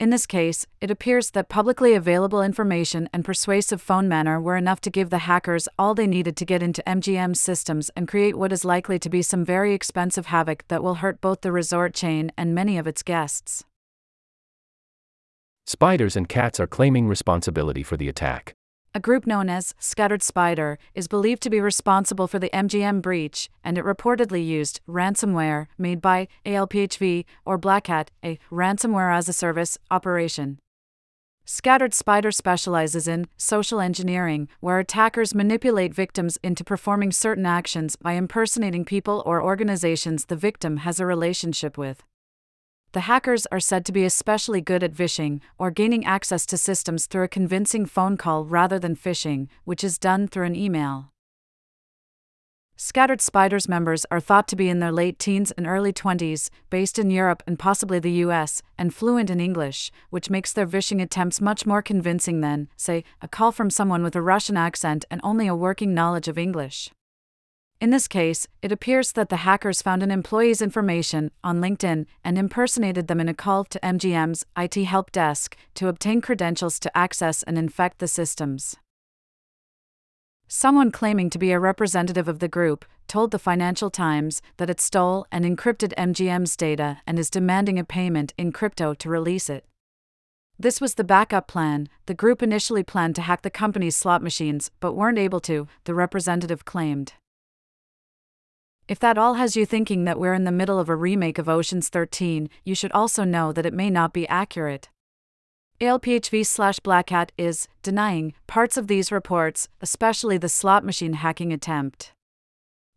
[0.00, 4.80] In this case, it appears that publicly available information and persuasive phone manner were enough
[4.80, 8.50] to give the hackers all they needed to get into MGM's systems and create what
[8.50, 12.32] is likely to be some very expensive havoc that will hurt both the resort chain
[12.38, 13.62] and many of its guests.
[15.66, 18.54] Spiders and cats are claiming responsibility for the attack.
[18.92, 23.48] A group known as Scattered Spider is believed to be responsible for the MGM breach,
[23.62, 29.78] and it reportedly used ransomware made by ALPHV or BlackCat, a ransomware as a service
[29.92, 30.58] operation.
[31.44, 38.14] Scattered Spider specializes in social engineering, where attackers manipulate victims into performing certain actions by
[38.14, 42.02] impersonating people or organizations the victim has a relationship with.
[42.92, 47.06] The hackers are said to be especially good at vishing, or gaining access to systems
[47.06, 51.12] through a convincing phone call rather than phishing, which is done through an email.
[52.74, 56.98] Scattered Spiders members are thought to be in their late teens and early 20s, based
[56.98, 61.40] in Europe and possibly the US, and fluent in English, which makes their vishing attempts
[61.40, 65.46] much more convincing than, say, a call from someone with a Russian accent and only
[65.46, 66.90] a working knowledge of English.
[67.80, 72.36] In this case, it appears that the hackers found an employee's information on LinkedIn and
[72.36, 77.42] impersonated them in a call to MGM's IT help desk to obtain credentials to access
[77.42, 78.76] and infect the systems.
[80.46, 84.80] Someone claiming to be a representative of the group told the Financial Times that it
[84.80, 89.64] stole and encrypted MGM's data and is demanding a payment in crypto to release it.
[90.58, 91.88] This was the backup plan.
[92.04, 95.94] The group initially planned to hack the company's slot machines, but weren't able to, the
[95.94, 97.14] representative claimed.
[98.90, 101.48] If that all has you thinking that we're in the middle of a remake of
[101.48, 104.88] Ocean's 13, you should also know that it may not be accurate.
[105.80, 112.14] ALPHV slash BlackCat is denying parts of these reports, especially the slot machine hacking attempt.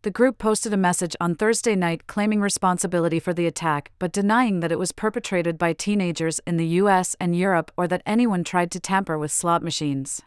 [0.00, 4.60] The group posted a message on Thursday night claiming responsibility for the attack, but denying
[4.60, 8.70] that it was perpetrated by teenagers in the US and Europe or that anyone tried
[8.70, 10.22] to tamper with slot machines.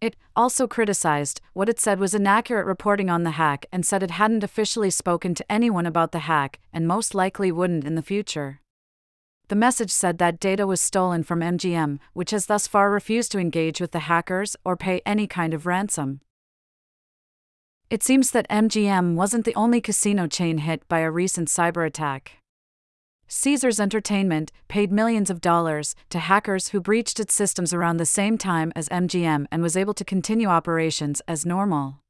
[0.00, 4.12] It also criticized what it said was inaccurate reporting on the hack and said it
[4.12, 8.60] hadn't officially spoken to anyone about the hack and most likely wouldn't in the future.
[9.48, 13.38] The message said that data was stolen from MGM, which has thus far refused to
[13.38, 16.20] engage with the hackers or pay any kind of ransom.
[17.90, 22.37] It seems that MGM wasn't the only casino chain hit by a recent cyber attack.
[23.30, 28.38] Caesars Entertainment paid millions of dollars to hackers who breached its systems around the same
[28.38, 32.00] time as MGM and was able to continue operations as normal.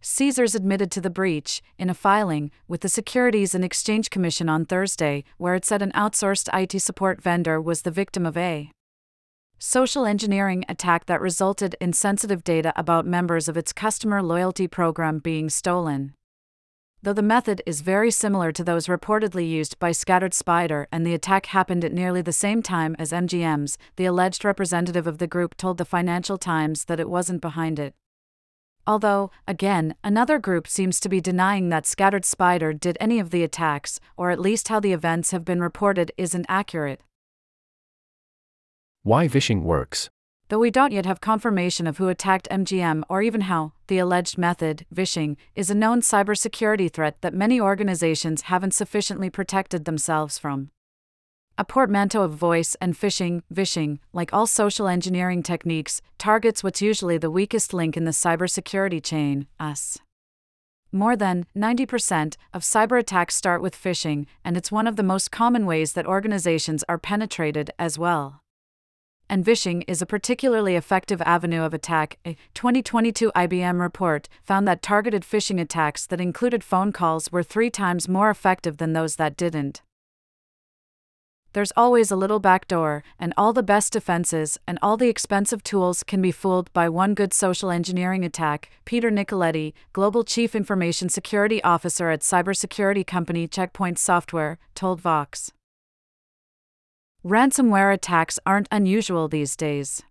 [0.00, 4.64] Caesars admitted to the breach in a filing with the Securities and Exchange Commission on
[4.64, 8.70] Thursday, where it said an outsourced IT support vendor was the victim of a
[9.58, 15.18] social engineering attack that resulted in sensitive data about members of its customer loyalty program
[15.18, 16.14] being stolen.
[17.02, 21.14] Though the method is very similar to those reportedly used by Scattered Spider and the
[21.14, 25.56] attack happened at nearly the same time as MGM's, the alleged representative of the group
[25.56, 27.94] told the Financial Times that it wasn't behind it.
[28.86, 33.44] Although, again, another group seems to be denying that Scattered Spider did any of the
[33.44, 37.00] attacks, or at least how the events have been reported isn't accurate.
[39.04, 40.10] Why vishing works.
[40.50, 44.36] Though we don't yet have confirmation of who attacked MGM or even how, the alleged
[44.36, 50.72] method, vishing, is a known cybersecurity threat that many organizations haven't sufficiently protected themselves from.
[51.56, 57.16] A portmanteau of voice and phishing, vishing, like all social engineering techniques, targets what's usually
[57.16, 59.98] the weakest link in the cybersecurity chain, us.
[60.90, 65.30] More than 90% of cyber attacks start with phishing, and it's one of the most
[65.30, 68.42] common ways that organizations are penetrated as well.
[69.30, 72.18] And vishing is a particularly effective avenue of attack.
[72.26, 77.70] A 2022 IBM report found that targeted phishing attacks that included phone calls were three
[77.70, 79.82] times more effective than those that didn't.
[81.52, 86.02] There's always a little backdoor, and all the best defenses and all the expensive tools
[86.02, 91.62] can be fooled by one good social engineering attack, Peter Nicoletti, Global Chief Information Security
[91.62, 95.52] Officer at cybersecurity company Checkpoint Software, told Vox.
[97.24, 100.02] Ransomware attacks aren't unusual these days.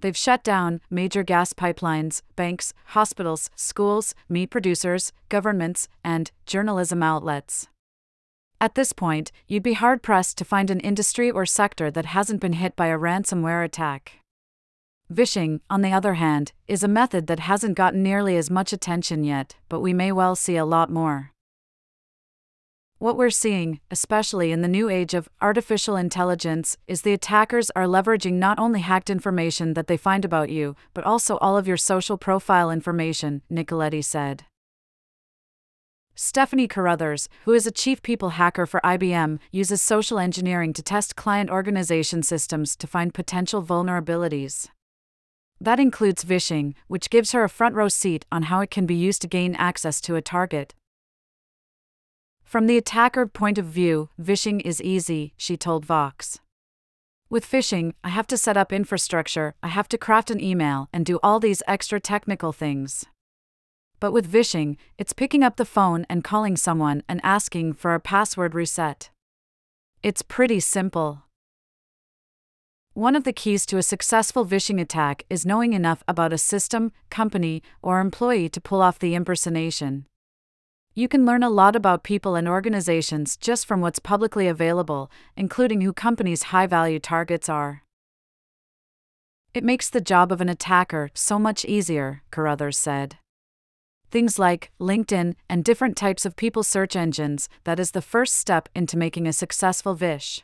[0.00, 7.66] They've shut down major gas pipelines, banks, hospitals, schools, meat producers, governments, and journalism outlets.
[8.60, 12.40] At this point, you'd be hard pressed to find an industry or sector that hasn't
[12.40, 14.20] been hit by a ransomware attack.
[15.10, 19.24] Vishing, on the other hand, is a method that hasn't gotten nearly as much attention
[19.24, 21.31] yet, but we may well see a lot more.
[23.02, 27.86] What we're seeing, especially in the new age of artificial intelligence, is the attackers are
[27.86, 31.76] leveraging not only hacked information that they find about you, but also all of your
[31.76, 34.44] social profile information, Nicoletti said.
[36.14, 41.16] Stephanie Carruthers, who is a chief people hacker for IBM, uses social engineering to test
[41.16, 44.68] client organization systems to find potential vulnerabilities.
[45.60, 48.94] That includes vishing, which gives her a front row seat on how it can be
[48.94, 50.76] used to gain access to a target.
[52.52, 56.38] From the attacker point of view, vishing is easy, she told Vox.
[57.30, 61.06] With phishing, I have to set up infrastructure, I have to craft an email, and
[61.06, 63.06] do all these extra technical things
[64.02, 68.00] but with vishing, it's picking up the phone and calling someone and asking for a
[68.00, 69.10] password reset.
[70.02, 71.22] It's pretty simple.
[72.94, 76.90] One of the keys to a successful vishing attack is knowing enough about a system,
[77.10, 80.06] company, or employee to pull off the impersonation.
[80.94, 85.80] You can learn a lot about people and organizations just from what's publicly available, including
[85.80, 87.82] who companies' high value targets are.
[89.54, 93.16] It makes the job of an attacker so much easier, Carruthers said
[94.12, 98.68] things like LinkedIn and different types of people search engines, that is the first step
[98.74, 100.42] into making a successful Vish.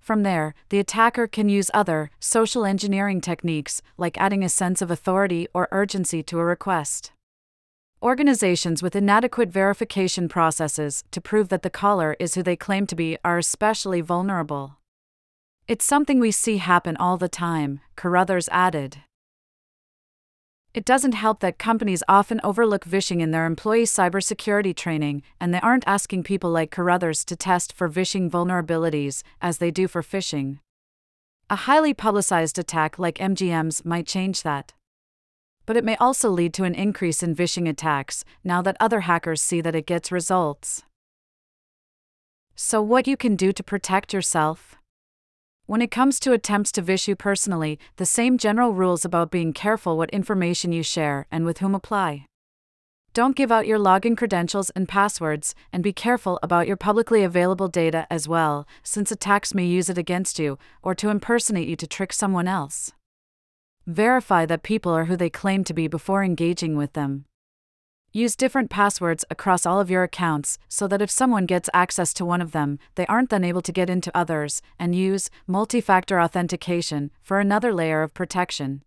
[0.00, 4.90] From there, the attacker can use other, social engineering techniques, like adding a sense of
[4.90, 7.12] authority or urgency to a request.
[8.02, 12.96] Organizations with inadequate verification processes to prove that the caller is who they claim to
[12.96, 14.78] be are especially vulnerable.
[15.68, 18.98] It's something we see happen all the time, Carruthers added.
[20.74, 25.60] It doesn't help that companies often overlook vishing in their employee cybersecurity training, and they
[25.60, 30.58] aren't asking people like Carruthers to test for vishing vulnerabilities, as they do for phishing.
[31.48, 34.72] A highly publicized attack like MGM's might change that.
[35.66, 39.40] But it may also lead to an increase in phishing attacks, now that other hackers
[39.40, 40.82] see that it gets results.
[42.54, 44.76] So, what you can do to protect yourself?
[45.66, 49.52] When it comes to attempts to vish you personally, the same general rules about being
[49.52, 52.26] careful what information you share and with whom apply.
[53.14, 57.68] Don't give out your login credentials and passwords, and be careful about your publicly available
[57.68, 61.86] data as well, since attacks may use it against you, or to impersonate you to
[61.86, 62.92] trick someone else.
[63.86, 67.24] Verify that people are who they claim to be before engaging with them.
[68.12, 72.24] Use different passwords across all of your accounts so that if someone gets access to
[72.24, 76.20] one of them, they aren't then able to get into others, and use multi factor
[76.20, 78.82] authentication for another layer of protection.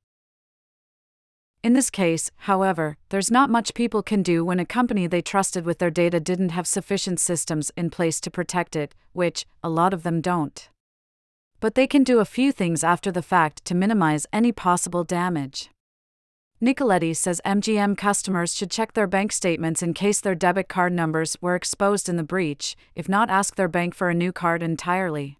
[1.61, 5.65] In this case, however, there's not much people can do when a company they trusted
[5.65, 9.91] with their data didn't have sufficient systems in place to protect it, which, a lot
[9.91, 10.69] of them don't.
[11.59, 15.69] But they can do a few things after the fact to minimize any possible damage.
[16.61, 21.37] Nicoletti says MGM customers should check their bank statements in case their debit card numbers
[21.41, 25.37] were exposed in the breach, if not, ask their bank for a new card entirely.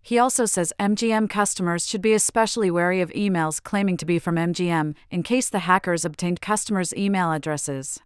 [0.00, 4.34] He also says MGM customers should be especially wary of emails claiming to be from
[4.34, 8.00] MGM in case the hackers obtained customers' email addresses.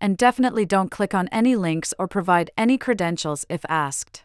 [0.00, 4.22] And definitely don't click on any links or provide any credentials if asked.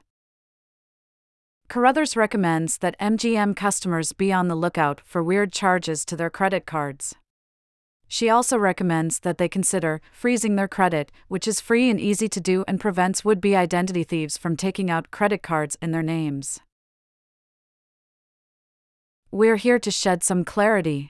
[1.67, 6.65] Carruthers recommends that MGM customers be on the lookout for weird charges to their credit
[6.65, 7.15] cards.
[8.07, 12.39] She also recommends that they consider freezing their credit, which is free and easy to
[12.39, 16.59] do and prevents would be identity thieves from taking out credit cards in their names.
[19.31, 21.09] We're here to shed some clarity.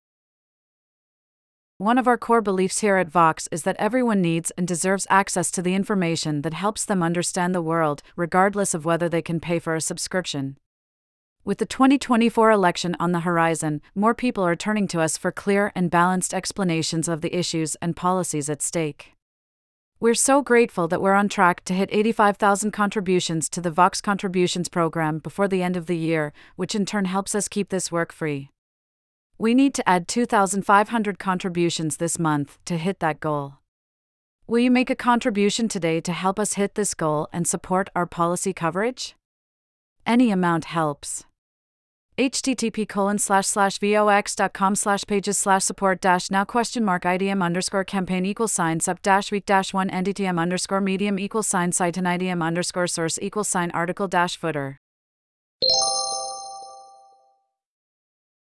[1.78, 5.50] One of our core beliefs here at Vox is that everyone needs and deserves access
[5.50, 9.58] to the information that helps them understand the world, regardless of whether they can pay
[9.58, 10.56] for a subscription.
[11.44, 15.70] With the 2024 election on the horizon, more people are turning to us for clear
[15.74, 19.12] and balanced explanations of the issues and policies at stake.
[20.00, 24.70] We're so grateful that we're on track to hit 85,000 contributions to the Vox Contributions
[24.70, 28.14] program before the end of the year, which in turn helps us keep this work
[28.14, 28.48] free.
[29.38, 33.54] We need to add 2,500 contributions this month to hit that goal.
[34.46, 38.06] Will you make a contribution today to help us hit this goal and support our
[38.06, 39.14] policy coverage?
[40.06, 41.24] Any amount helps
[42.16, 47.84] http colon slash slash vox.com slash pages slash support dash now question mark idm underscore
[47.84, 52.06] campaign equal sign sub dash week dash one ndtm underscore medium equal sign site and
[52.06, 54.78] idm underscore source equal sign article dash footer